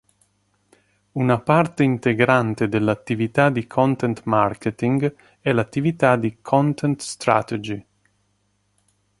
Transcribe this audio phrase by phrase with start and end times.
[1.11, 7.85] Una parte integrante dell'attività di content marketing è l'attività di "content strategy".